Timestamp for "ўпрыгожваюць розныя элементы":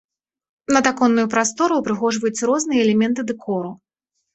1.83-3.21